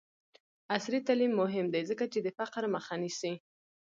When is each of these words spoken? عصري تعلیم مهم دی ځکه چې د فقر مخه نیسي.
عصري 0.73 0.99
تعلیم 1.07 1.31
مهم 1.41 1.65
دی 1.73 1.81
ځکه 1.89 2.05
چې 2.13 2.19
د 2.21 2.27
فقر 2.39 2.63
مخه 2.75 2.93
نیسي. 3.01 3.33